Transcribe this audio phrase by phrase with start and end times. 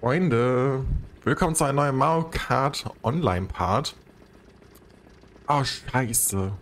[0.00, 0.84] Freunde,
[1.24, 3.96] willkommen zu einem neuen Mario Kart Online Part.
[5.48, 6.52] Oh, scheiße.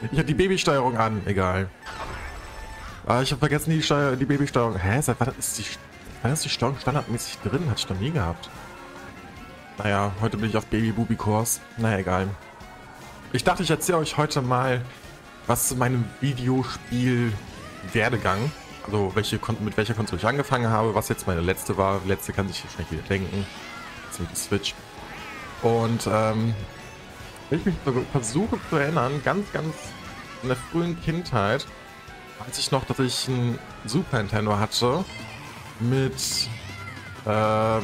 [0.00, 1.68] Ich habe die Babysteuerung an, egal.
[3.06, 4.78] Ah, ich habe vergessen die, Steuer, die Babysteuerung.
[4.78, 5.66] Hä, seit wann ist die,
[6.22, 7.68] wann ist die Steuerung standardmäßig drin?
[7.68, 8.48] Hatte ich noch nie gehabt.
[9.76, 11.60] Naja, heute bin ich auf Baby-Booby-Kurs.
[11.76, 12.28] Naja, egal.
[13.34, 14.80] Ich dachte, ich erzähle euch heute mal
[15.46, 18.50] was zu meinem Videospiel-Werdegang
[18.86, 22.00] also welche mit welcher Konsole ich angefangen habe, was jetzt meine letzte war.
[22.06, 23.46] Letzte kann sich wahrscheinlich wieder denken.
[24.10, 24.74] Ist die Switch.
[25.62, 26.54] Und ähm,
[27.50, 27.74] wenn ich mich
[28.12, 29.74] versuche zu erinnern, ganz, ganz
[30.42, 31.66] in der frühen Kindheit,
[32.46, 35.04] weiß ich noch, dass ich ein Super Nintendo hatte
[35.80, 36.48] mit
[37.26, 37.80] äh,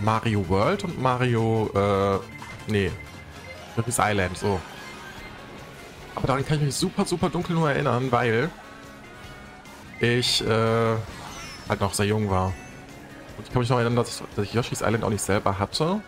[0.00, 2.90] Mario World und Mario, äh, nee,
[3.76, 4.60] Yoshi's Island, so.
[6.14, 8.50] Aber daran kann ich mich super, super dunkel nur erinnern, weil
[10.00, 10.96] ich äh,
[11.68, 12.46] halt noch sehr jung war.
[13.36, 15.58] Und ich kann mich noch erinnern, dass ich, dass ich Yoshi's Island auch nicht selber
[15.58, 16.00] hatte,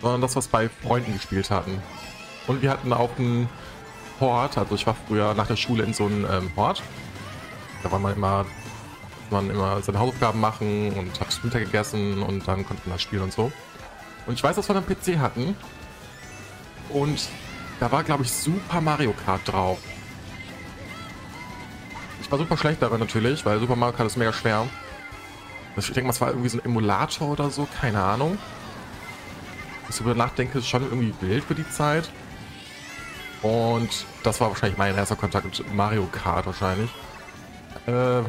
[0.00, 1.82] sondern das, was bei Freunden gespielt hatten.
[2.46, 3.48] Und wir hatten auch einen
[4.20, 6.82] Hort, also ich war früher nach der Schule in so einem ähm, Hort.
[7.82, 8.46] Da war man immer,
[9.30, 13.22] man immer seine Hausaufgaben machen und hat Mittag gegessen und dann konnte man da spielen
[13.22, 13.52] und so.
[14.26, 15.56] Und ich weiß, dass wir einen PC hatten.
[16.90, 17.28] Und
[17.80, 19.78] da war, glaube ich, Super Mario Kart drauf.
[22.26, 24.66] Ich war super schlecht darin natürlich, weil Super Mario Kart ist mega schwer.
[25.76, 28.36] Ich denke mal, es war irgendwie so ein Emulator oder so, keine Ahnung.
[29.88, 32.10] Ich darüber nachdenke, ist schon irgendwie wild für die Zeit.
[33.42, 36.90] Und das war wahrscheinlich mein erster Kontakt mit Mario Kart wahrscheinlich.
[37.86, 38.22] Äh,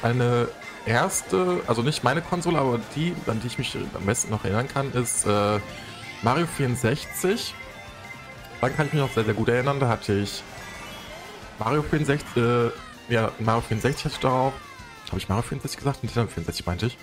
[0.00, 0.46] eine
[0.86, 4.68] erste, also nicht meine Konsole, aber die, an die ich mich am besten noch erinnern
[4.68, 5.58] kann, ist äh,
[6.22, 7.52] Mario 64.
[8.60, 9.80] Dann kann ich mich noch sehr, sehr gut erinnern.
[9.80, 10.44] Da hatte ich
[11.58, 12.70] Mario 64, äh,
[13.10, 14.54] ja, Mario 64 hatte darauf.
[15.08, 16.02] Habe ich Mario 64 gesagt?
[16.02, 16.98] Nintendo 64 meinte ich.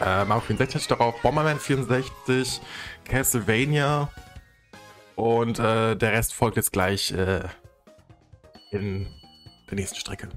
[0.00, 1.22] Äh, Mario 64 hatte darauf.
[1.22, 2.60] Bomberman 64,
[3.04, 4.10] Castlevania.
[5.14, 7.44] Und äh, der Rest folgt jetzt gleich äh,
[8.72, 9.06] in
[9.70, 10.28] der nächsten Strecke.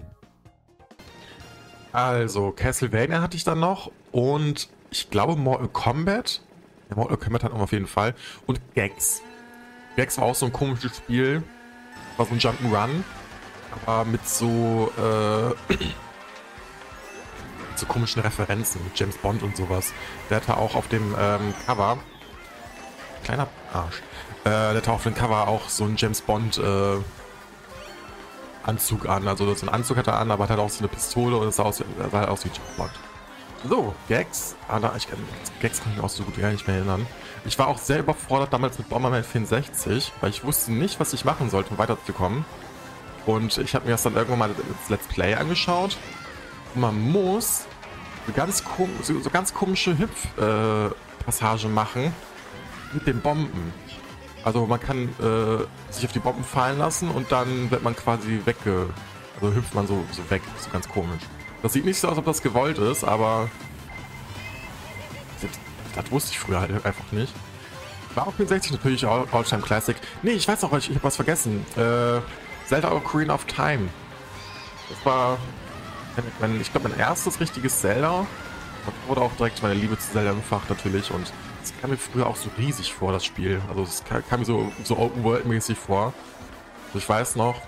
[1.92, 3.92] Also, Castlevania hatte ich dann noch.
[4.12, 6.42] Und ich glaube Mortal Kombat.
[6.92, 8.14] Ja, Mortal Kombat hat auf jeden Fall.
[8.46, 9.24] Und Gags.
[9.96, 11.42] Gags war auch so ein komisches Spiel.
[12.18, 13.04] War so ein Jump'n'Run
[13.86, 15.74] aber mit so, äh,
[17.76, 19.94] so komischen Referenzen, mit James Bond und sowas.
[20.30, 21.98] Der hatte auch auf dem ähm, Cover,
[23.24, 24.02] kleiner Arsch,
[24.44, 26.98] äh, der hatte auf dem Cover auch so einen James Bond äh,
[28.64, 29.28] Anzug an.
[29.28, 31.48] Also so einen Anzug hat er an, aber hat halt auch so eine Pistole und
[31.48, 32.92] es sah, aus, sah halt aus wie James Bond.
[33.68, 34.56] So, Gags.
[34.68, 35.08] Ah, da, ich,
[35.60, 37.08] Gags kann ich mir auch so gut gar nicht mehr erinnern.
[37.46, 41.26] Ich war auch sehr überfordert damals mit Bomberman 64, weil ich wusste nicht, was ich
[41.26, 42.46] machen sollte, um weiterzukommen.
[43.28, 45.98] Und ich habe mir das dann irgendwann mal als Let's Play angeschaut.
[46.74, 47.66] Und man muss
[48.26, 48.64] so ganz,
[49.04, 52.14] so, so ganz komische Hüpf-Passagen äh, machen
[52.94, 53.74] mit den Bomben.
[54.46, 58.42] Also man kann äh, sich auf die Bomben fallen lassen und dann wird man quasi
[58.46, 58.90] wegge...
[59.40, 60.42] Also hüpft man so, so weg.
[60.58, 61.22] So ganz komisch.
[61.62, 63.50] Das sieht nicht so aus, ob das gewollt ist, aber...
[65.42, 65.52] Das,
[65.96, 67.34] das wusste ich früher halt einfach nicht.
[68.16, 69.98] War auch 64 natürlich All-Time Classic.
[70.24, 71.66] Nee, ich weiß auch, ich, ich habe was vergessen.
[71.76, 72.22] Äh,
[72.68, 73.88] Zelda Ocarina of Time.
[74.90, 75.38] Das war,
[76.42, 78.26] mein, ich glaube, mein erstes richtiges Zelda.
[78.86, 81.32] Da wurde auch direkt meine Liebe zu Zelda im Fach natürlich und
[81.64, 83.62] es kam mir früher auch so riesig vor, das Spiel.
[83.70, 86.14] Also es kam mir so, so Open-World-mäßig vor.
[86.88, 87.62] Also ich weiß noch,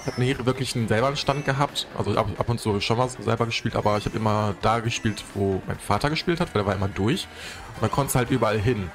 [0.00, 1.86] ich habe nie wirklich einen selber Stand gehabt.
[1.96, 5.22] Also ab, ab und zu schon mal selber gespielt, aber ich habe immer da gespielt,
[5.34, 7.28] wo mein Vater gespielt hat, weil er war immer durch.
[7.76, 8.90] Und dann konnte halt überall hin.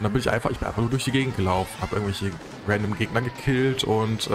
[0.00, 2.32] Und dann bin ich einfach, ich bin einfach nur durch die Gegend gelaufen, habe irgendwelche
[2.66, 4.30] random Gegner gekillt und äh,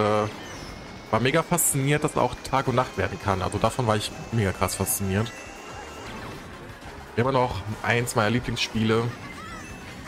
[1.09, 3.42] war mega fasziniert, dass auch Tag und Nacht werden kann.
[3.42, 5.31] Also davon war ich mega krass fasziniert.
[7.16, 9.06] Immer noch eins meiner Lieblingsspiele.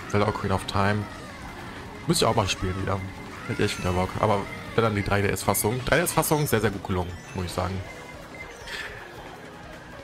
[0.09, 1.03] Zelda Ocarina of Time.
[2.05, 2.99] Müsste ich auch mal spielen wieder.
[3.47, 4.09] Hätte echt wieder Bock.
[4.19, 4.41] Aber
[4.75, 5.79] dann die 3DS-Fassung.
[5.87, 7.73] 3DS-Fassung sehr, sehr gut gelungen, muss ich sagen.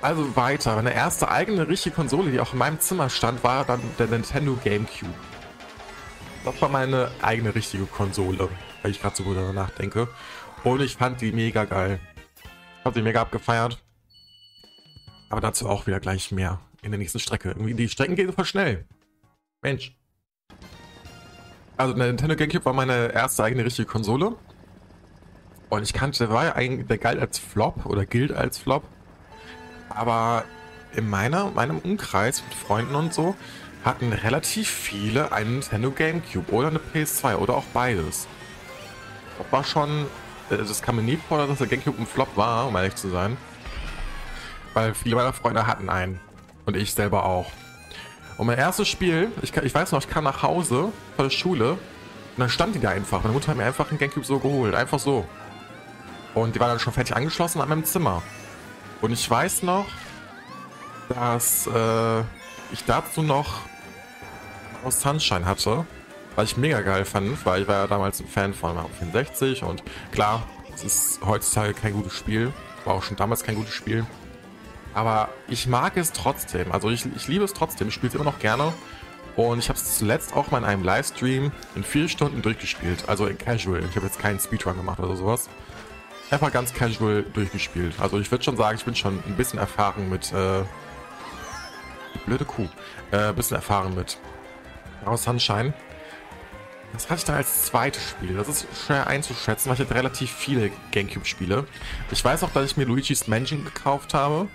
[0.02, 0.78] Also weiter.
[0.78, 4.58] Meine erste eigene richtige Konsole, die auch in meinem Zimmer stand, war dann der Nintendo
[4.64, 5.14] GameCube.
[6.44, 8.50] Das war meine eigene richtige Konsole,
[8.82, 10.10] weil ich gerade so gut darüber nachdenke.
[10.64, 12.00] Und ich fand die mega geil.
[12.80, 13.82] Ich habe sie mega abgefeiert.
[15.30, 17.50] Aber dazu auch wieder gleich mehr in der nächsten Strecke.
[17.50, 18.86] Irgendwie die Strecken gehen super schnell.
[19.62, 19.96] Mensch.
[21.78, 24.36] Also der Nintendo GameCube war meine erste eigene richtige Konsole.
[25.70, 28.84] Und ich kannte, der war ja eigentlich, der galt als Flop oder gilt als Flop.
[29.90, 30.44] Aber
[30.96, 33.36] in meiner, meinem Umkreis mit Freunden und so
[33.84, 38.28] hatten relativ viele einen Nintendo GameCube oder eine PS2 oder auch beides.
[39.38, 40.06] Das war schon,
[40.50, 43.10] äh, das kam mir nie vor, dass der GameCube ein Flop war, um ehrlich zu
[43.10, 43.38] sein.
[44.74, 46.20] Weil viele meiner Freunde hatten einen.
[46.66, 47.52] Und ich selber auch.
[48.38, 51.72] Und mein erstes Spiel, ich, ich weiß noch, ich kam nach Hause von der Schule
[51.74, 51.80] und
[52.38, 53.22] dann stand die da einfach.
[53.22, 55.28] Meine Mutter hat mir einfach einen Gamecube so geholt, einfach so.
[56.34, 58.24] Und die war dann schon fertig angeschlossen an meinem Zimmer.
[59.02, 59.86] Und ich weiß noch,
[61.10, 62.22] dass äh,
[62.72, 63.62] ich dazu noch
[64.84, 65.86] aus Sunshine hatte,
[66.36, 69.64] was ich mega geil fand, weil ich war ja damals ein Fan von Mario 64
[69.64, 70.44] und klar,
[70.74, 72.52] es ist heutzutage kein gutes Spiel,
[72.86, 74.06] war auch schon damals kein gutes Spiel.
[74.94, 76.72] Aber ich mag es trotzdem.
[76.72, 77.88] Also ich, ich liebe es trotzdem.
[77.88, 78.74] Ich spiele es immer noch gerne.
[79.36, 83.10] Und ich habe es zuletzt auch mal in einem Livestream in vier Stunden durchgespielt.
[83.10, 83.84] Also in Casual.
[83.90, 85.50] Ich habe jetzt keinen Speedrun gemacht oder sowas.
[86.30, 87.96] Einfach ganz casual durchgespielt.
[88.00, 90.32] Also ich würde schon sagen, ich bin schon ein bisschen erfahren mit...
[90.32, 90.64] Äh,
[92.26, 92.68] blöde Kuh.
[93.12, 94.18] Äh, ein bisschen erfahren mit
[95.06, 95.74] Aus Sunshine.
[96.94, 98.36] Das hatte ich dann als zweites Spiel.
[98.36, 101.66] Das ist schwer einzuschätzen, weil ich hatte relativ viele Gamecube-Spiele.
[102.12, 104.48] Ich weiß auch, dass ich mir Luigi's Mansion gekauft habe.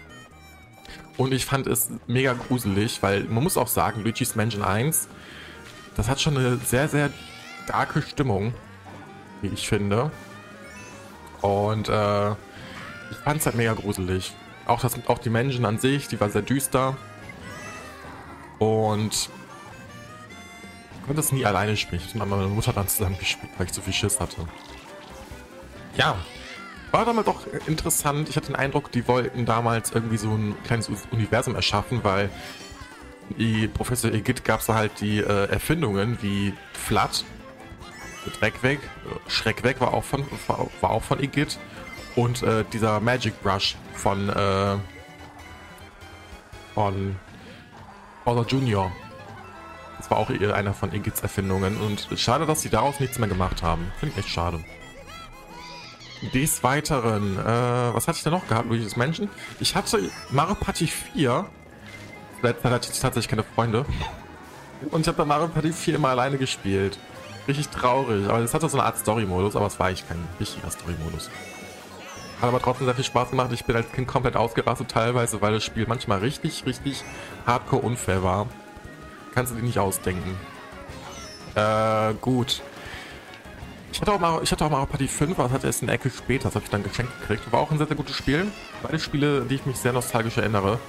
[1.16, 5.08] Und ich fand es mega gruselig, weil man muss auch sagen, Luigi's Mansion 1,
[5.96, 7.10] das hat schon eine sehr, sehr
[7.66, 8.54] darke Stimmung,
[9.42, 10.12] wie ich finde.
[11.40, 14.32] Und äh, ich fand es halt mega gruselig.
[14.66, 16.96] Auch, das, auch die Mansion an sich, die war sehr düster.
[18.60, 19.28] Und
[21.08, 21.72] konnte es nie alleine.
[21.72, 24.46] Ich habe mit meiner Mutter dann zusammen gespielt, weil ich zu viel Schiss hatte.
[25.96, 26.16] Ja,
[26.92, 28.28] war damals doch interessant.
[28.28, 32.30] Ich hatte den Eindruck, die wollten damals irgendwie so ein kleines Universum erschaffen, weil
[33.36, 37.24] die Professor Egid gab es da halt die äh, Erfindungen wie Flat,
[38.40, 38.80] Dreck weg,
[39.26, 40.24] Schreck weg war auch von,
[40.80, 41.58] war auch von Egid
[42.16, 44.76] und äh, dieser Magic Brush von äh,
[46.74, 47.16] von
[48.24, 48.92] Bowser Junior.
[49.98, 53.62] Das war auch einer von Egids Erfindungen und schade, dass sie daraus nichts mehr gemacht
[53.62, 53.92] haben.
[53.98, 54.60] Finde ich echt schade.
[56.34, 59.28] Des Weiteren, äh, was hatte ich da noch gehabt, Luigi's Menschen?
[59.60, 61.46] Ich hatte Mario Party 4.
[62.42, 63.84] Letzte Zeit hatte ich tatsächlich keine Freunde.
[64.90, 66.98] Und ich habe da Mario Party 4 immer alleine gespielt.
[67.46, 68.28] Richtig traurig.
[68.28, 71.30] Aber es hatte so eine Art Story-Modus, aber es war eigentlich kein richtiger Story-Modus.
[72.40, 73.50] Hat aber trotzdem sehr viel Spaß gemacht.
[73.52, 77.02] Ich bin als Kind komplett ausgerastet teilweise, weil das Spiel manchmal richtig, richtig
[77.46, 78.46] hardcore unfair war.
[79.38, 80.36] Kannst du dir nicht ausdenken.
[81.54, 82.60] Äh, gut.
[83.92, 85.92] Ich hatte auch mal, ich hatte auch Mario Party 5, aber das hatte erst eine
[85.92, 87.52] Ecke später, das habe ich dann geschenkt gekriegt.
[87.52, 88.50] War auch ein sehr, sehr gutes Spiel.
[88.82, 90.80] Beide Spiele, die ich mich sehr nostalgisch erinnere.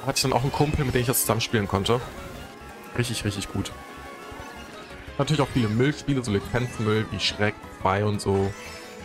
[0.00, 2.00] Da hatte ich dann auch einen Kumpel, mit dem ich das zusammen spielen konnte.
[2.96, 3.70] Richtig, richtig gut.
[5.18, 8.50] Natürlich auch viele Müllspiele, so Lizenzmüll wie Schreck 2 und so.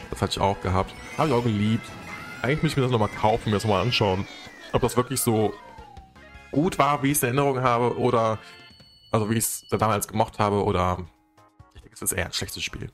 [0.10, 0.94] Das hatte ich auch gehabt.
[1.18, 1.86] Habe ich auch geliebt.
[2.42, 4.26] Eigentlich müsste ich mir das nochmal kaufen, mir das nochmal anschauen.
[4.72, 5.54] Ob das wirklich so
[6.56, 8.40] gut war, wie ich es in Erinnerung habe, oder
[9.12, 11.06] also wie ich es damals gemocht habe, oder
[11.92, 12.90] es ist eher ein schlechtes Spiel.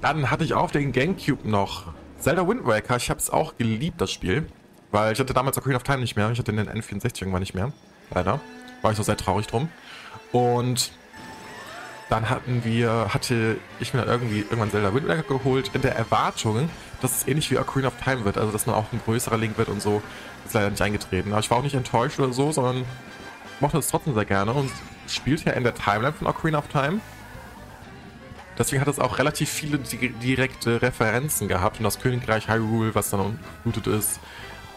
[0.00, 2.96] Dann hatte ich auf den Gamecube noch Zelda Wind Waker.
[2.96, 4.46] Ich habe es auch geliebt, das Spiel.
[4.90, 6.30] Weil ich hatte damals Ocarina of Time nicht mehr.
[6.30, 7.72] Ich hatte den N64 irgendwann nicht mehr.
[8.10, 8.40] Leider.
[8.82, 9.68] War ich so sehr traurig drum.
[10.32, 10.92] Und
[12.12, 15.96] dann hatten wir, hatte ich mir dann irgendwie irgendwann Zelda Wind Waker geholt, in der
[15.96, 16.68] Erwartung,
[17.00, 18.36] dass es ähnlich wie Ocarina of Time wird.
[18.36, 20.02] Also, dass man auch ein größerer Link wird und so.
[20.44, 21.32] Ist leider nicht eingetreten.
[21.32, 22.84] Aber ich war auch nicht enttäuscht oder so, sondern
[23.60, 24.70] mochte es trotzdem sehr gerne und
[25.08, 27.00] spielt ja in der Timeline von Ocarina of Time.
[28.58, 33.38] Deswegen hat es auch relativ viele direkte Referenzen gehabt und das Königreich Hyrule, was dann
[33.64, 34.20] geflutet ist,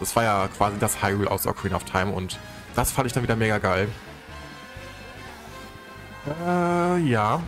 [0.00, 2.38] das war ja quasi das Hyrule aus Ocarina of Time und
[2.74, 3.88] das fand ich dann wieder mega geil.
[6.26, 7.42] Äh, ja.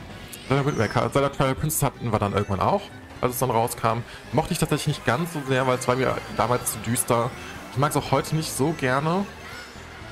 [0.49, 2.83] Zelda Twilight Princess hatten wir dann irgendwann auch,
[3.21, 3.99] als es dann rauskam.
[4.33, 7.31] Mochte ich tatsächlich nicht ganz so sehr, weil es war mir damals zu düster.
[7.73, 9.27] Ich mag es auch heute nicht so gerne,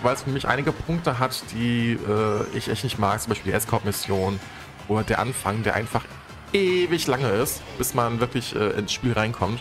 [0.02, 3.20] weil es für mich einige Punkte hat, die äh, ich echt nicht mag.
[3.20, 4.38] Zum Beispiel die Escort-Mission
[4.88, 6.04] oder der Anfang, der einfach
[6.52, 9.60] ewig lange ist, bis man wirklich äh, ins Spiel reinkommt.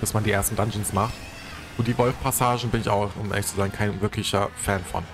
[0.00, 1.12] Bis man die ersten Dungeons macht.
[1.76, 5.04] Und die Wolf-Passagen bin ich auch, um ehrlich zu sein, kein wirklicher Fan von.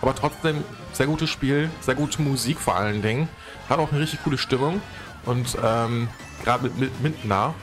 [0.00, 3.28] Aber trotzdem, sehr gutes Spiel, sehr gute Musik vor allen Dingen.
[3.68, 4.80] Hat auch eine richtig coole Stimmung.
[5.24, 6.08] Und ähm,
[6.44, 7.54] gerade mit, mit Mintner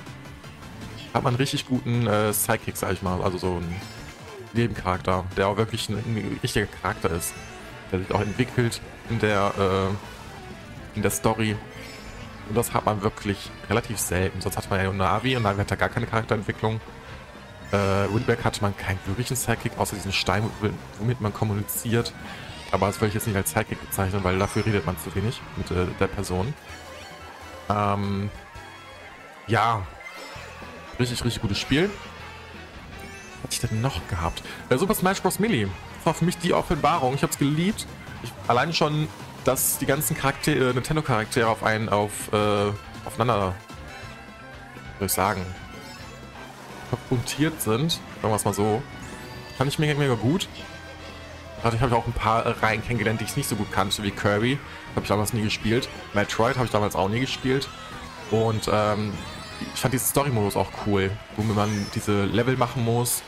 [1.14, 3.22] hat man einen richtig guten äh, Sidekick, sag ich mal.
[3.22, 3.82] Also so ein
[4.54, 7.34] Nebencharakter, der auch wirklich ein, ein, richtiger Charakter ist.
[7.92, 11.56] Der sich auch entwickelt in der, äh, in der Story.
[12.50, 14.42] Und das hat man wirklich relativ selten.
[14.42, 16.82] Sonst hat man ja nur Navi und Navi hat da gar keine Charakterentwicklung.
[17.72, 20.50] Äh, Windback hatte man keinen wirklichen Sidekick, außer diesen Stein,
[21.00, 22.14] womit man kommuniziert.
[22.72, 25.42] Aber das will ich jetzt nicht als Sidekick bezeichnen, weil dafür redet man zu wenig
[25.58, 26.54] mit äh, der Person.
[27.70, 28.30] Ähm,
[29.48, 29.86] ja,
[31.00, 31.90] richtig, richtig gutes Spiel
[33.46, 34.42] hatte ich denn noch gehabt?
[34.70, 35.40] Äh, Super Smash Bros.
[35.40, 35.68] Melee.
[35.98, 37.14] Das war für mich die Offenbarung.
[37.14, 37.86] Ich habe es geliebt.
[38.24, 39.08] Ich, allein schon,
[39.44, 42.72] dass die ganzen Charaktere, äh, Nintendo-Charaktere auf einen auf äh,
[43.06, 43.54] aufeinander,
[44.98, 45.46] soll ich sagen,
[46.90, 48.82] konfrontiert sind, sagen wir es mal so,
[49.58, 50.48] fand ich mega, mega gut.
[51.64, 54.12] Dadurch habe ich auch ein paar Reihen kennengelernt, die ich nicht so gut kannte, wie
[54.12, 54.60] Kirby.
[54.92, 55.90] Habe ich damals nie gespielt.
[56.14, 57.68] Metroid habe ich damals auch nie gespielt.
[58.30, 59.14] Und ähm,
[59.74, 63.24] ich fand diesen Story-Modus auch cool, wo man diese Level machen muss.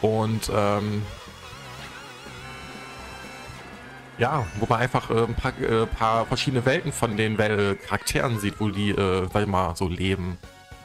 [0.00, 1.02] Und ähm,
[4.16, 8.60] ja, wo man einfach äh, ein paar, äh, paar, verschiedene Welten von den Charakteren sieht,
[8.60, 10.38] wo die, äh, sag ich mal, so leben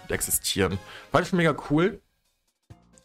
[0.09, 0.77] existieren.
[1.11, 2.01] Fand ich mega cool.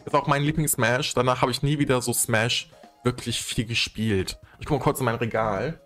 [0.04, 1.14] Ist auch mein Lieblings-Smash.
[1.14, 2.70] Danach habe ich nie wieder so Smash
[3.04, 4.38] wirklich viel gespielt.
[4.58, 5.80] Ich gucke mal kurz in mein Regal.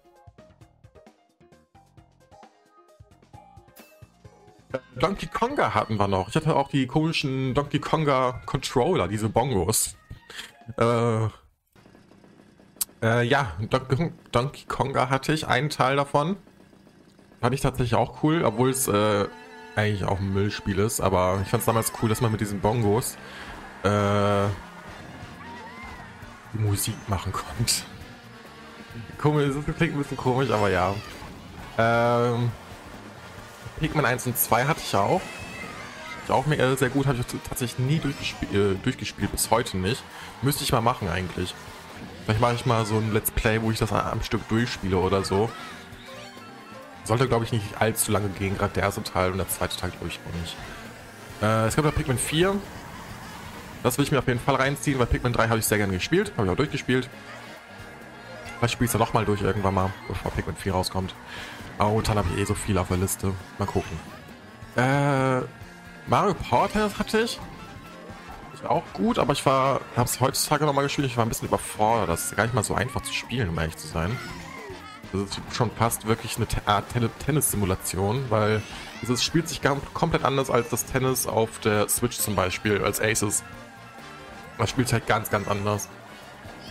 [4.96, 6.28] Donkey Konga hatten wir noch.
[6.28, 9.96] Ich hatte auch die komischen Donkey Konga Controller, diese Bongos.
[10.78, 11.26] Äh,
[13.02, 16.36] äh, ja, Don Donkey Konga hatte ich, einen Teil davon.
[17.40, 19.26] Fand ich tatsächlich auch cool, obwohl es äh,
[19.76, 22.60] eigentlich auch ein Müllspiel ist, aber ich fand es damals cool, dass man mit diesen
[22.60, 23.16] Bongos
[23.84, 24.46] äh,
[26.52, 27.74] Musik machen konnte.
[29.18, 30.94] Komisch, das klingt ein bisschen komisch, aber ja.
[31.78, 32.50] Ähm,
[33.80, 35.22] Pikmin 1 und 2 hatte ich auch.
[36.24, 40.02] Ich auch mega sehr gut, habe ich tatsächlich nie durchgespielt, äh, durchgespielt, bis heute nicht.
[40.42, 41.54] Müsste ich mal machen eigentlich.
[42.24, 45.24] Vielleicht mache ich mal so ein Let's Play, wo ich das am Stück durchspiele oder
[45.24, 45.50] so.
[47.04, 49.90] Sollte, glaube ich, nicht allzu lange gehen, gerade der erste Teil und der zweite Teil,
[49.90, 50.56] glaube ich, auch nicht.
[51.42, 52.54] Äh, es gibt noch Pikmin 4.
[53.82, 55.92] Das will ich mir auf jeden Fall reinziehen, weil Pikmin 3 habe ich sehr gerne
[55.92, 56.32] gespielt.
[56.36, 57.08] Habe ich auch durchgespielt.
[58.58, 61.14] Vielleicht spiele ich es ja nochmal durch irgendwann mal, bevor Pikmin 4 rauskommt.
[61.80, 63.32] Oh, dann habe ich eh so viel auf der Liste.
[63.58, 63.98] Mal gucken.
[64.76, 65.40] Äh,
[66.06, 66.34] Mario
[66.72, 67.40] Tennis hatte ich
[68.68, 72.08] auch gut, aber ich war, habe es heutzutage nochmal gespielt, ich war ein bisschen überfordert.
[72.08, 74.16] Das ist gar nicht mal so einfach zu spielen, um ehrlich zu sein.
[75.12, 76.84] Das ist schon fast wirklich eine Art
[77.24, 78.62] Tennis-Simulation, weil
[79.02, 79.60] es spielt sich
[79.92, 83.42] komplett anders als das Tennis auf der Switch zum Beispiel, als Aces.
[84.58, 85.88] Das spielt halt ganz, ganz anders.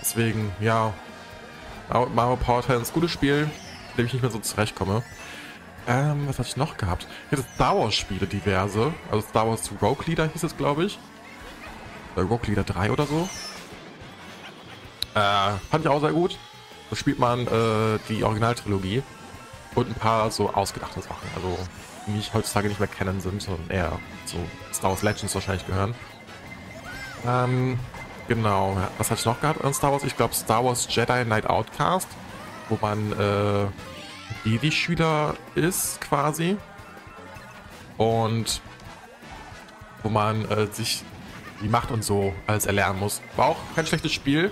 [0.01, 0.93] Deswegen, ja,
[1.89, 3.45] Mario Power Tennis, gutes Spiel,
[3.89, 5.03] mit dem ich nicht mehr so zurechtkomme.
[5.87, 7.07] Ähm, was hatte ich noch gehabt?
[7.29, 8.93] Ich hatte Star Wars Spiele diverse.
[9.11, 10.99] Also Star Wars Rogue Leader hieß es, glaube ich
[12.15, 13.29] äh, Rock Leader 3 oder so.
[15.13, 16.37] Äh, fand ich auch sehr gut.
[16.91, 19.01] Da spielt man äh, die Originaltrilogie
[19.75, 21.57] und ein paar so ausgedachte Sachen, also
[22.05, 24.37] die nicht heutzutage nicht mehr kennen sind, sondern eher so
[24.73, 25.95] Star Wars Legends wahrscheinlich gehören.
[27.25, 27.79] Ähm,
[28.27, 30.03] genau, was hatte ich noch gehabt an Star Wars?
[30.03, 32.09] Ich glaube Star Wars Jedi Knight Outcast,
[32.67, 33.67] wo man äh,
[34.43, 36.57] Jedi-Schüler ist quasi
[37.97, 38.59] und
[40.03, 41.03] wo man äh, sich
[41.61, 43.21] die Macht und so alles erlernen muss.
[43.37, 44.51] War auch kein schlechtes Spiel.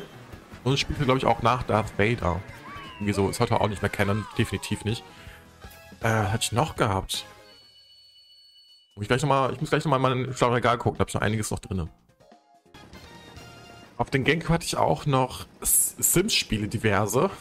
[0.69, 2.39] Und es spielte, glaube ich, auch nach Darth Vader.
[2.97, 5.03] Irgendwie so, ist heute auch nicht mehr kennen, definitiv nicht.
[6.01, 7.25] Äh, hatte ich noch gehabt?
[9.01, 11.15] Ich, gleich noch mal, ich muss gleich nochmal in mein Regal gucken, da habe ich
[11.15, 11.89] noch einiges noch drin.
[13.97, 17.31] Auf den Genko hatte ich auch noch Sims-Spiele diverse.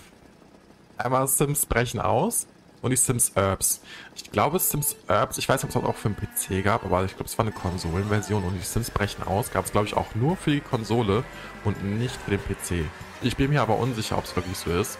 [0.96, 2.46] Einmal Sims brechen aus
[2.82, 3.80] und die Sims Herbs.
[4.14, 7.04] Ich glaube Sims Herbs, ich weiß nicht, ob es auch für den PC gab, aber
[7.04, 9.96] ich glaube es war eine Konsolenversion und die Sims brechen aus, gab es glaube ich
[9.96, 11.24] auch nur für die Konsole
[11.64, 12.88] und nicht für den PC.
[13.22, 14.98] Ich bin mir aber unsicher, ob es wirklich so ist.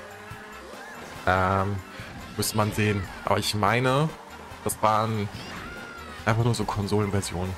[1.27, 1.77] Ähm,
[2.37, 3.03] müsste man sehen.
[3.25, 4.09] Aber ich meine,
[4.65, 5.29] das waren
[6.25, 7.53] einfach nur so Konsolenversionen.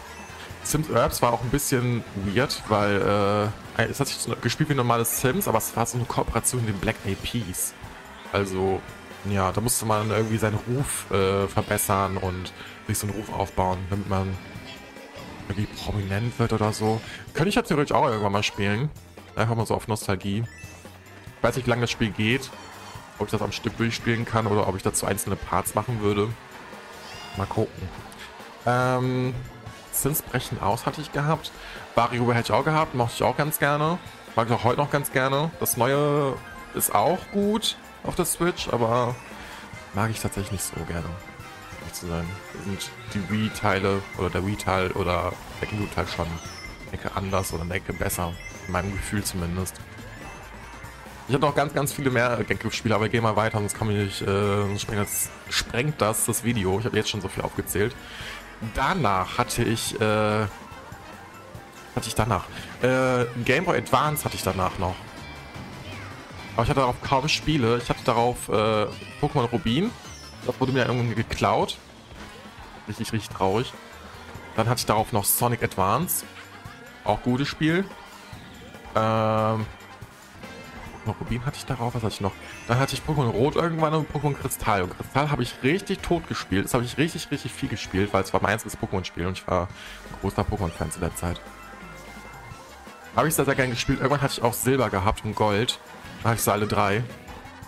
[0.63, 5.21] Sims Herbs war auch ein bisschen weird, weil äh, es hat sich gespielt wie normales
[5.21, 7.73] Sims, aber es war so eine Kooperation mit den Black Peas.
[8.33, 8.81] Also
[9.29, 12.53] ja, da musste man irgendwie seinen Ruf äh, verbessern und
[12.87, 14.37] sich so einen Ruf aufbauen, damit man
[15.49, 17.01] irgendwie prominent wird oder so.
[17.35, 18.89] Könnte ich ja theoretisch auch irgendwann mal spielen.
[19.37, 20.45] Einfach mal so auf Nostalgie.
[21.37, 22.51] Ich weiß nicht, wie lange das Spiel geht.
[23.19, 26.29] Ob ich das am Stück durchspielen kann oder ob ich dazu einzelne Parts machen würde.
[27.37, 27.89] Mal gucken.
[28.67, 29.35] Ähm,
[29.93, 31.53] Sims brechen aus hatte ich gehabt.
[31.95, 33.99] WarioWare hätte ich auch gehabt, mochte ich auch ganz gerne.
[34.37, 35.51] Mag ich auch heute noch ganz gerne.
[35.61, 36.35] Das neue
[36.75, 39.15] ist auch gut auf der Switch, aber
[39.95, 41.09] mag ich tatsächlich nicht so gerne.
[41.93, 42.25] zu sein.
[42.65, 47.75] Sind die Wii-Teile oder der Wii-Teil oder der GameCube-Teil schon eine Ecke anders oder eine
[47.75, 48.33] Ecke besser.
[48.67, 49.81] In meinem Gefühl zumindest.
[51.27, 53.91] Ich habe noch ganz, ganz viele mehr GameCube-Spiele, aber ich gehe mal weiter, sonst kann
[53.91, 56.79] ich, äh, sprengt, das, sprengt das das Video.
[56.79, 57.95] Ich habe jetzt schon so viel aufgezählt.
[58.75, 60.41] Danach hatte ich, äh,
[61.95, 62.45] hatte ich danach,
[62.83, 64.95] äh, Game Boy Advance hatte ich danach noch.
[66.55, 67.79] Aber ich hatte darauf kaum Spiele.
[67.79, 68.87] Ich hatte darauf äh,
[69.21, 69.91] Pokémon Rubin.
[70.47, 71.79] Das wurde mir irgendwie geklaut.
[72.89, 73.73] Richtig, richtig traurig.
[74.57, 76.25] Dann hatte ich darauf noch Sonic Advance.
[77.05, 77.85] Auch gutes Spiel.
[78.97, 79.65] Ähm,
[81.07, 82.33] Rubin hatte ich darauf, was hatte ich noch?
[82.69, 84.83] Dann hatte ich Pokémon Rot irgendwann und Pokémon Kristall.
[84.83, 86.65] Und Kristall habe ich richtig tot gespielt.
[86.65, 89.47] Das habe ich richtig, richtig viel gespielt, weil es war mein einziges Pokémon-Spiel und ich
[89.47, 91.41] war ein großer Pokémon-Fan zu der Zeit.
[93.17, 93.99] Habe ich sehr, sehr gerne gespielt.
[93.99, 95.79] Irgendwann hatte ich auch Silber gehabt und Gold.
[96.25, 97.03] Hatte ich sie alle drei.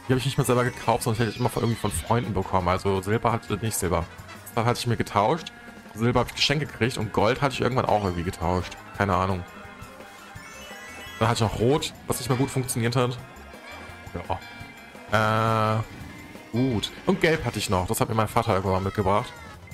[0.06, 2.35] Die habe ich nicht mehr selber gekauft, sondern hätte ich immer von, irgendwie von Freunden
[2.35, 2.68] bekommen.
[2.68, 4.04] Also Silber hatte nicht Silber.
[4.54, 5.52] Das hatte ich mir getauscht.
[5.94, 8.76] Silber habe ich Geschenke gekriegt und Gold hatte ich irgendwann auch irgendwie getauscht.
[8.97, 9.44] Keine Ahnung.
[11.18, 13.16] Dann hatte ich noch Rot, was nicht mehr gut funktioniert hat.
[15.12, 15.78] Ja.
[15.78, 15.82] Äh,
[16.52, 16.90] gut.
[17.06, 17.87] Und Gelb hatte ich noch.
[17.87, 19.32] Das hat mir mein Vater irgendwann mitgebracht.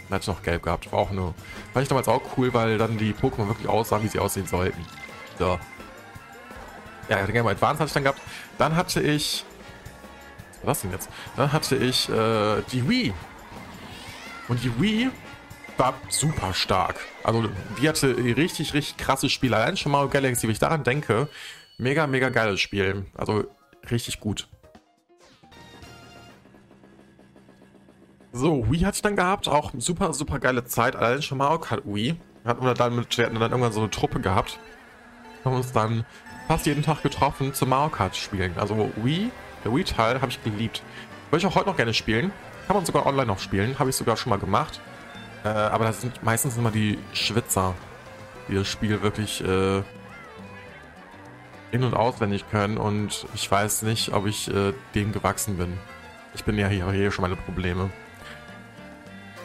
[0.08, 0.92] Dann hatte ich noch Gelb gehabt.
[0.92, 1.34] War auch nur.
[1.72, 4.84] Fand ich damals auch cool, weil dann die Pokémon wirklich aussahen, wie sie aussehen sollten.
[5.38, 5.58] So.
[7.08, 8.20] Ja, den Game Boy Advance hatte ich dann gehabt.
[8.58, 9.44] Dann hatte ich...
[10.62, 11.08] Was denn jetzt?
[11.36, 13.14] Dann hatte ich äh, die Wii.
[14.48, 15.10] Und die Wii
[15.76, 16.96] war super stark.
[17.22, 17.48] Also
[17.80, 19.56] die hatte richtig, richtig krasse Spiele.
[19.56, 21.28] Allein schon Mario Galaxy, wenn ich daran denke,
[21.78, 23.06] mega, mega geiles Spiel.
[23.14, 23.44] Also
[23.90, 24.48] richtig gut.
[28.32, 30.96] So, Wii hatte ich dann gehabt, auch super, super geile Zeit.
[30.96, 32.16] Allein schon Mario Kart Wii.
[32.44, 34.58] Hatten wir dann mit, hatten dann irgendwann so eine Truppe gehabt.
[35.44, 36.04] Haben uns dann
[36.48, 38.54] fast jeden Tag getroffen zum Mario Kart spielen.
[38.56, 39.30] Also Wii,
[39.64, 40.82] der Wii-Teil habe ich geliebt.
[41.30, 42.32] Würde ich auch heute noch gerne spielen.
[42.66, 43.78] Kann man sogar online noch spielen.
[43.78, 44.80] Habe ich sogar schon mal gemacht.
[45.44, 47.74] Äh, aber das sind meistens immer die Schwitzer,
[48.48, 49.82] die das Spiel wirklich äh,
[51.70, 52.78] in- und auswendig können.
[52.78, 55.78] Und ich weiß nicht, ob ich äh, dem gewachsen bin.
[56.34, 57.90] Ich bin ja hier, hier schon meine Probleme.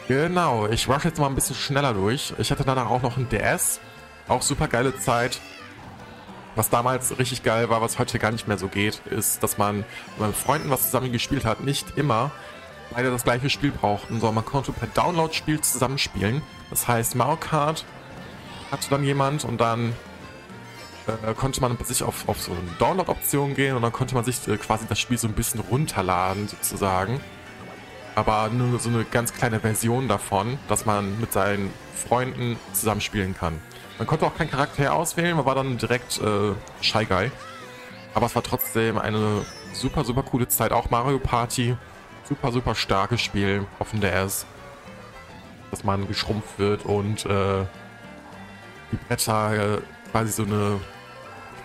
[0.08, 2.32] Genau, ich rush jetzt mal ein bisschen schneller durch.
[2.38, 3.80] Ich hatte danach auch noch ein DS.
[4.26, 5.38] Auch super geile Zeit.
[6.56, 9.84] Was damals richtig geil war, was heute gar nicht mehr so geht, ist, dass man,
[10.18, 12.30] mit Freunden was zusammen gespielt hat, nicht immer
[12.90, 16.42] beide das gleiche Spiel brauchten, sondern man konnte per Download-Spiel zusammenspielen.
[16.70, 17.84] Das heißt, Mario Kart
[18.70, 19.94] hatte dann jemand und dann
[21.06, 24.46] äh, konnte man sich auf, auf so eine Download-Option gehen und dann konnte man sich
[24.48, 27.20] äh, quasi das Spiel so ein bisschen runterladen sozusagen.
[28.14, 33.60] Aber nur so eine ganz kleine Version davon, dass man mit seinen Freunden zusammenspielen kann.
[33.98, 37.30] Man konnte auch keinen Charakter auswählen, man war dann direkt äh, Shy Guy.
[38.14, 40.72] Aber es war trotzdem eine super, super coole Zeit.
[40.72, 41.76] Auch Mario Party
[42.28, 44.46] super, super starkes Spiel auf dem DS.
[45.70, 47.64] Dass man geschrumpft wird und äh,
[48.92, 49.78] die Bretter äh,
[50.10, 50.80] quasi so eine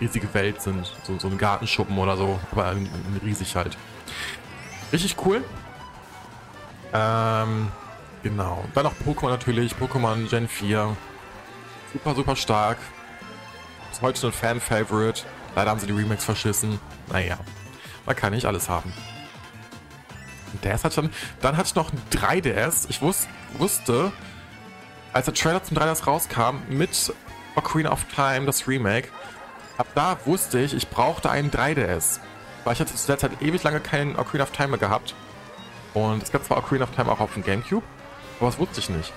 [0.01, 0.91] riesige Welt sind.
[1.03, 3.77] So, so ein Gartenschuppen oder so, aber in, in riesig halt.
[4.91, 5.43] Richtig cool.
[6.93, 7.71] Ähm,
[8.23, 8.63] genau.
[8.73, 9.73] Dann noch Pokémon natürlich.
[9.73, 10.95] Pokémon Gen 4.
[11.93, 12.77] Super, super stark.
[13.91, 15.23] Ist heute ein Fan-Favorite.
[15.55, 16.79] Leider haben sie die Remakes verschissen.
[17.11, 17.37] Naja,
[18.05, 18.93] man kann nicht alles haben.
[20.63, 21.09] DS hat schon.
[21.41, 22.87] Dann hatte ich noch ein 3DS.
[22.89, 24.11] Ich wus wusste,
[25.13, 27.13] als der Trailer zum 3DS rauskam, mit
[27.55, 29.09] Ocarina of Time, das Remake,
[29.77, 32.19] ab da wusste ich, ich brauchte einen 3DS.
[32.63, 35.15] Weil ich hatte zu der Zeit ewig lange keinen Ocarina of Time mehr gehabt.
[35.93, 37.85] Und es gab zwar Ocarina of Time auch auf dem Gamecube,
[38.39, 39.11] aber das wusste ich nicht.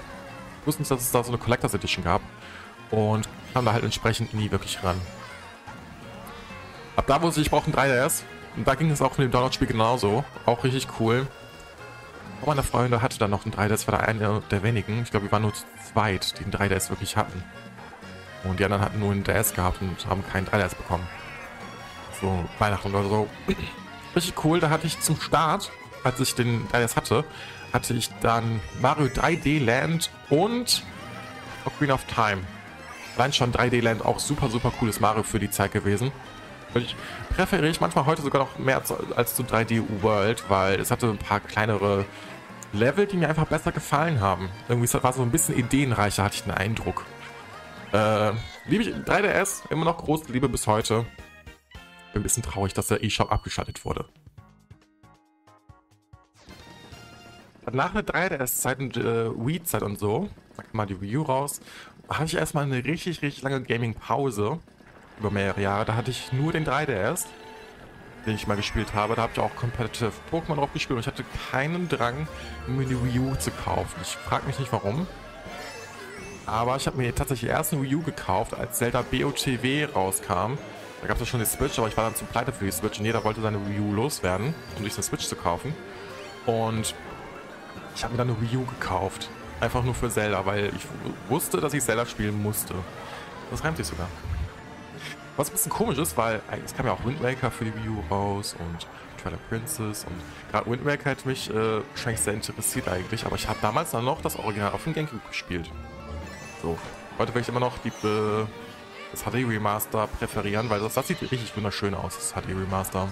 [0.61, 2.23] Ich wusste nicht, dass es da so eine Collectors Edition gab.
[2.91, 5.01] Und kam da halt entsprechend nie wirklich ran.
[6.97, 8.23] Ab da wusste ich, ich brauche einen 3DS.
[8.57, 10.25] Und da ging es auch mit dem Download-Spiel genauso.
[10.45, 11.27] Auch richtig cool.
[12.41, 15.03] Und meine Freunde hatte dann noch einen 3DS, war da einer der wenigen.
[15.03, 17.43] Ich glaube, wir waren nur zu zweit, die einen 3DS wirklich hatten.
[18.45, 21.07] Und die anderen hatten nur einen DS gehabt und haben keinen 3DS bekommen.
[22.21, 23.29] So Weihnachten oder so.
[24.17, 25.71] Richtig cool, da hatte ich zum Start,
[26.05, 27.25] als ich den 3DS hatte,
[27.73, 30.83] hatte ich dann Mario 3D Land und
[31.65, 32.43] Ocarina of Time.
[33.17, 36.13] Allein schon 3D Land auch super, super cooles Mario für die Zeit gewesen.
[36.75, 36.97] Ich
[37.35, 38.83] präferiere ich manchmal heute sogar noch mehr
[39.17, 42.07] als zu 3D World, weil es hatte ein paar kleinere
[42.73, 44.49] Level, die mir einfach besser gefallen haben.
[44.69, 47.05] Irgendwie war es so ein bisschen ideenreicher, hatte ich den Eindruck.
[47.93, 48.33] Äh,
[48.67, 51.05] liebe ich 3DS, immer noch große Liebe bis heute.
[52.13, 54.07] Bin ein bisschen traurig, dass der eShop abgeschaltet wurde.
[57.71, 61.61] Nach der 3DS-Zeit und äh, Wii-Zeit und so, da kam mal die Wii U raus,
[62.09, 64.59] hatte ich erstmal eine richtig, richtig lange Gaming-Pause
[65.21, 65.85] über mehrere Jahre.
[65.85, 67.27] Da hatte ich nur den 3DS,
[68.27, 69.15] den ich mal gespielt habe.
[69.15, 72.27] Da habe ich auch Competitive Pokémon drauf gespielt und ich hatte keinen Drang,
[72.67, 73.97] mir die Wii U zu kaufen.
[74.03, 75.07] Ich frage mich nicht warum.
[76.45, 80.59] Aber ich habe mir tatsächlich erst eine Wii U gekauft, als Zelda BOTW rauskam.
[81.01, 82.73] Da gab es ja schon die Switch, aber ich war dann zu pleite für die
[82.73, 85.73] Switch und jeder wollte seine Wii U loswerden, um sich eine Switch zu kaufen.
[86.47, 86.95] Und
[87.95, 89.31] ich habe mir dann eine Wii U gekauft.
[89.61, 90.87] Einfach nur für Zelda, weil ich
[91.29, 92.75] wusste, dass ich Zelda spielen musste.
[93.51, 94.09] Das reimt sich sogar.
[95.37, 97.89] Was ein bisschen komisch ist, weil es kam ja auch Wind Waker für die Wii
[97.89, 98.87] U raus und
[99.23, 100.15] Twilight Princess und
[100.51, 104.05] gerade Wind Waker hat mich äh, wahrscheinlich sehr interessiert eigentlich, aber ich habe damals dann
[104.05, 105.71] noch das Original auf dem Gamecube gespielt.
[106.61, 106.79] So,
[107.19, 108.47] heute will ich immer noch die, äh,
[109.11, 113.09] das HD Remaster präferieren, weil das, das sieht richtig wunderschön aus, das HD Remaster.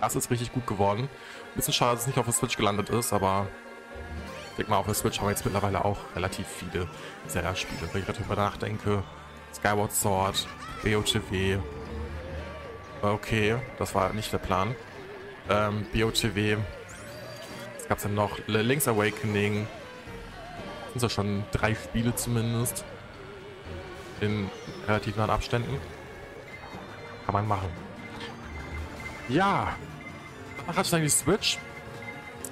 [0.00, 1.08] Das ist richtig gut geworden.
[1.56, 3.48] Bisschen schade, dass es nicht auf der Switch gelandet ist, aber
[4.50, 6.86] ich denke mal, auf der Switch haben wir jetzt mittlerweile auch relativ viele
[7.28, 7.88] Zelda-Spiele.
[7.92, 9.02] Wenn ich darüber nachdenke,
[9.54, 10.46] Skyward Sword,
[10.82, 11.58] BOTW.
[13.00, 14.74] Okay, das war nicht der Plan.
[15.48, 16.58] Ähm, BOTW.
[17.78, 18.38] Was gab's denn noch?
[18.46, 19.66] Link's Awakening.
[20.92, 22.84] Das sind ja schon drei Spiele zumindest.
[24.20, 24.50] In
[24.86, 25.78] relativ nahen Abständen.
[27.24, 27.68] Kann man machen.
[29.28, 29.74] Ja.
[30.66, 31.58] Danach hatte ich dann die Switch.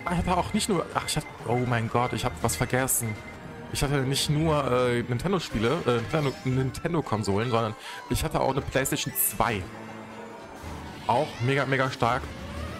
[0.04, 0.86] Ich hatte auch nicht nur...
[0.94, 1.26] Ach, ich hatte...
[1.48, 3.14] Oh mein Gott, ich habe was vergessen.
[3.72, 7.74] Ich hatte nicht nur äh, Nintendo-Spiele, äh, Nintendo-Konsolen, sondern
[8.08, 9.62] ich hatte auch eine PlayStation 2.
[11.08, 12.22] Auch mega, mega stark.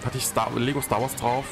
[0.05, 1.45] Hatte ich Star Lego Star Wars drauf,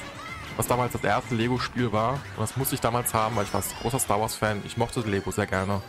[0.55, 2.13] was damals das erste Lego-Spiel war.
[2.13, 4.61] Und das musste ich damals haben, weil ich war ein großer Star Wars-Fan.
[4.65, 5.81] Ich mochte Lego sehr gerne.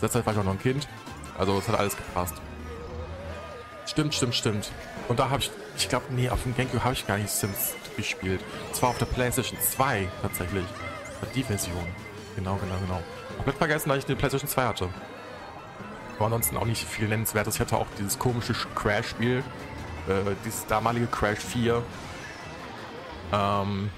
[0.00, 0.88] Derzeit war ich auch noch ein Kind.
[1.36, 2.34] Also es hat alles gepasst.
[3.86, 4.72] Stimmt, stimmt, stimmt.
[5.08, 7.74] Und da habe ich, ich glaube, nee, auf dem Gamecube habe ich gar nicht Sims
[7.96, 8.40] gespielt.
[8.72, 10.64] Zwar auf der PlayStation 2 tatsächlich.
[11.34, 11.86] Die Version.
[12.36, 13.02] Genau, genau, genau.
[13.36, 14.88] Komplett vergessen, dass ich eine PlayStation 2 hatte.
[16.16, 17.54] Aber ansonsten auch nicht viel nennenswertes.
[17.54, 19.38] Ich hatte auch dieses komische Crash-Spiel.
[20.08, 21.82] Äh, dieses damalige Crash 4.
[23.32, 23.90] Ähm,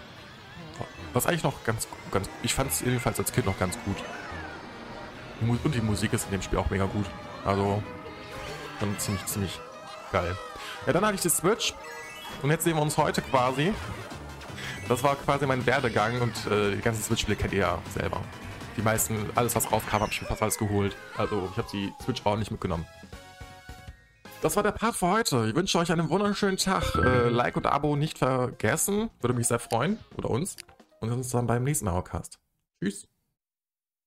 [1.12, 3.96] was eigentlich noch ganz, ganz ich fand es jedenfalls als Kind noch ganz gut.
[5.40, 7.06] Und die Musik ist in dem Spiel auch mega gut.
[7.44, 7.82] Also,
[8.80, 9.60] schon ziemlich, ziemlich
[10.14, 10.36] geil.
[10.86, 11.74] Ja, dann hatte ich die Switch.
[12.42, 13.74] Und jetzt sehen wir uns heute quasi.
[14.88, 18.20] Das war quasi mein Werdegang und äh, die ganzen Switch-Spiele kennt ihr ja selber.
[18.76, 20.96] Die meisten, alles was rauskam, habe ich mir fast alles geholt.
[21.16, 22.86] Also ich habe die Switch ordentlich mitgenommen.
[24.40, 25.46] Das war der Part für heute.
[25.48, 26.94] Ich wünsche euch einen wunderschönen Tag.
[26.94, 29.10] Äh, like und Abo nicht vergessen.
[29.20, 29.98] Würde mich sehr freuen.
[30.16, 30.56] Oder uns.
[31.00, 32.38] Und wir sehen uns dann beim nächsten Auercast.
[32.80, 33.08] Tschüss.